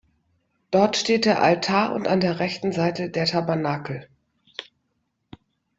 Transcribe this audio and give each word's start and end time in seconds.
Dort 0.71 0.95
steht 0.97 1.25
der 1.25 1.43
Altar 1.43 1.93
und 1.93 2.07
an 2.07 2.21
der 2.21 2.39
Rechten 2.39 2.71
Seite 2.71 3.11
der 3.11 3.25
Tabernakel. 3.27 4.09